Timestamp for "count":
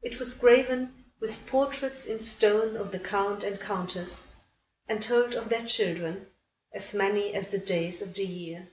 2.98-3.44